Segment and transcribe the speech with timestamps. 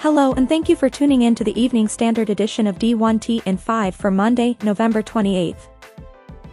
[0.00, 3.56] Hello and thank you for tuning in to the Evening Standard edition of D1T in
[3.56, 5.68] 5 for Monday, November 28th.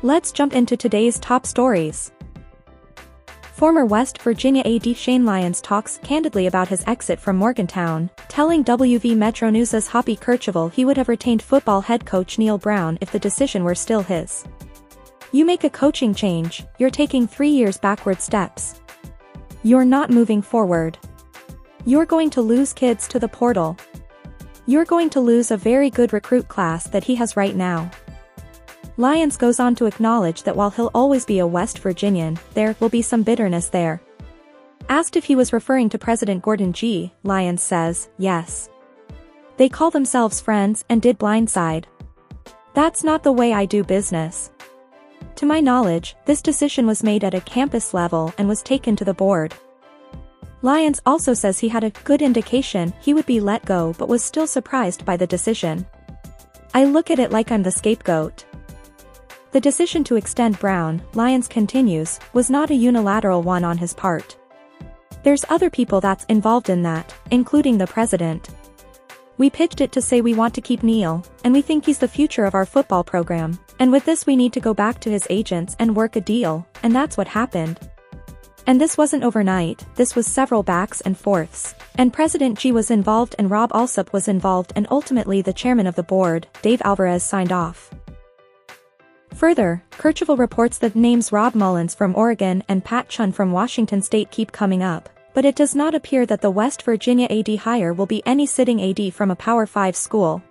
[0.01, 2.13] Let's jump into today's top stories.
[3.51, 9.13] Former West Virginia AD Shane Lyons talks candidly about his exit from Morgantown, telling WV
[9.17, 13.19] Metro News' Hoppy Kercheval he would have retained football head coach Neal Brown if the
[13.19, 14.45] decision were still his.
[15.33, 18.79] You make a coaching change, you're taking three years backward steps.
[19.63, 20.97] You're not moving forward.
[21.85, 23.77] You're going to lose kids to the portal.
[24.65, 27.91] You're going to lose a very good recruit class that he has right now.
[28.95, 32.87] Lyons goes on to acknowledge that while he'll always be a West Virginian, there will
[32.87, 34.01] be some bitterness there.
[34.87, 38.69] Asked if he was referring to President Gordon Gee., Lyons says, yes.
[39.57, 41.85] They call themselves friends and did blindside.
[42.73, 44.51] That's not the way I do business.
[45.35, 49.05] To my knowledge, this decision was made at a campus level and was taken to
[49.05, 49.53] the board.
[50.63, 54.23] Lyons also says he had a good indication he would be let go but was
[54.23, 55.85] still surprised by the decision.
[56.73, 58.45] I look at it like I'm the scapegoat.
[59.51, 64.37] The decision to extend Brown, Lyons continues, was not a unilateral one on his part.
[65.23, 68.49] There's other people that's involved in that, including the president.
[69.37, 72.07] We pitched it to say we want to keep Neal, and we think he's the
[72.07, 75.27] future of our football program, and with this we need to go back to his
[75.29, 77.79] agents and work a deal, and that's what happened.
[78.65, 81.75] And this wasn't overnight, this was several backs and forths.
[81.95, 85.95] And President Gee was involved and Rob Alsop was involved and ultimately the chairman of
[85.95, 87.91] the board, Dave Alvarez signed off.
[89.35, 94.31] Further, Kercheval reports that names Rob Mullens from Oregon and Pat Chun from Washington state
[94.31, 98.05] keep coming up, but it does not appear that the West Virginia AD hire will
[98.05, 100.41] be any sitting AD from a Power 5 school.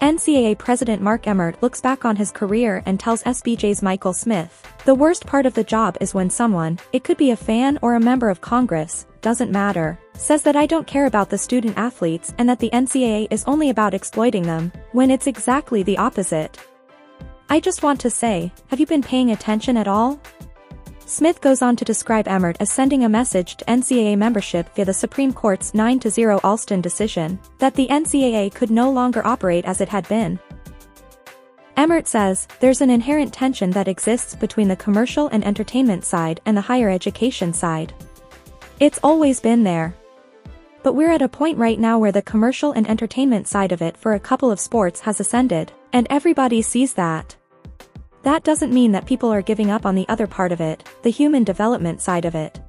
[0.00, 4.94] NCAA President Mark Emmert looks back on his career and tells SBJ's Michael Smith, the
[4.94, 8.00] worst part of the job is when someone, it could be a fan or a
[8.00, 12.48] member of Congress, doesn't matter, says that I don't care about the student athletes and
[12.48, 16.58] that the NCAA is only about exploiting them, when it's exactly the opposite.
[17.50, 20.20] I just want to say, have you been paying attention at all?
[21.08, 24.92] Smith goes on to describe Emmert as sending a message to NCAA membership via the
[24.92, 30.06] Supreme Court's 9-0 Alston decision, that the NCAA could no longer operate as it had
[30.06, 30.38] been.
[31.78, 36.54] Emmert says, there's an inherent tension that exists between the commercial and entertainment side and
[36.54, 37.94] the higher education side.
[38.78, 39.94] It's always been there.
[40.82, 43.96] But we're at a point right now where the commercial and entertainment side of it
[43.96, 47.37] for a couple of sports has ascended, and everybody sees that.
[48.28, 51.08] That doesn't mean that people are giving up on the other part of it, the
[51.08, 52.60] human development side of it.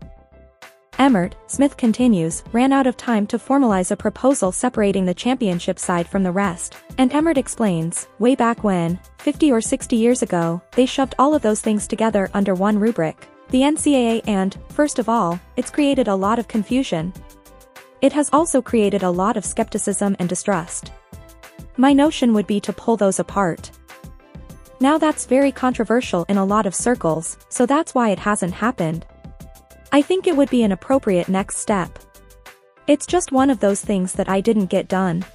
[0.97, 6.08] Emmert, Smith continues, ran out of time to formalize a proposal separating the championship side
[6.08, 10.86] from the rest, and Emmert explains, way back when, 50 or 60 years ago, they
[10.86, 15.38] shoved all of those things together under one rubric, the NCAA and, first of all,
[15.58, 17.12] it's created a lot of confusion.
[18.00, 20.94] It has also created a lot of skepticism and distrust.
[21.76, 23.72] My notion would be to pull those apart.
[24.81, 29.06] Now that's very controversial in a lot of circles, so that's why it hasn't happened.
[29.91, 32.00] I think it would be an appropriate next step.
[32.88, 35.25] It's just one of those things that I didn't get done.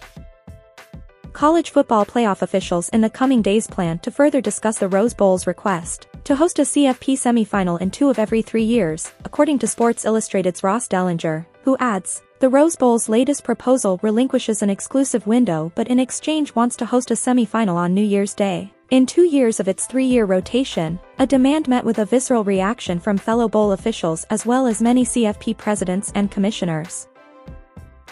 [1.33, 5.47] College football playoff officials in the coming days plan to further discuss the Rose Bowl's
[5.47, 10.05] request to host a CFP semifinal in two of every three years, according to Sports
[10.05, 15.89] Illustrated's Ross Dellenger, who adds, the Rose Bowl's latest proposal relinquishes an exclusive window but
[15.89, 18.74] in exchange wants to host a semifinal on New Year's Day.
[18.91, 23.17] In two years of its three-year rotation, a demand met with a visceral reaction from
[23.17, 27.09] fellow bowl officials as well as many CFP presidents and commissioners.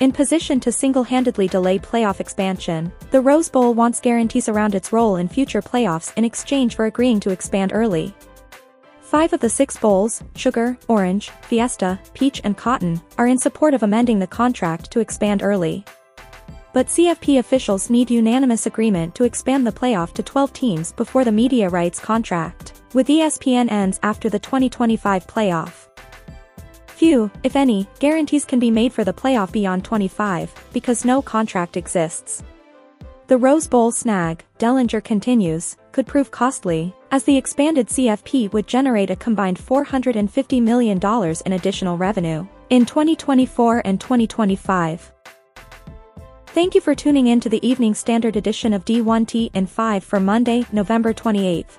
[0.00, 5.16] In position to single-handedly delay playoff expansion, the Rose Bowl wants guarantees around its role
[5.16, 8.14] in future playoffs in exchange for agreeing to expand early.
[9.02, 13.82] Five of the six bowls, Sugar, Orange, Fiesta, Peach and Cotton, are in support of
[13.82, 15.84] amending the contract to expand early.
[16.72, 21.32] But CFP officials need unanimous agreement to expand the playoff to 12 teams before the
[21.32, 25.88] media rights contract, with ESPN ends after the 2025 playoff.
[26.86, 31.76] Few, if any, guarantees can be made for the playoff beyond 25, because no contract
[31.76, 32.42] exists.
[33.26, 39.10] The Rose Bowl snag, Dellenger continues, could prove costly, as the expanded CFP would generate
[39.10, 40.98] a combined $450 million
[41.46, 45.12] in additional revenue in 2024 and 2025.
[46.54, 50.20] Thank you for tuning in to the Evening Standard edition of D1T in 5 for
[50.20, 51.78] Monday, November 28th.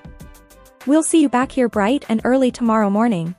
[0.87, 3.35] We'll see you back here bright and early tomorrow morning.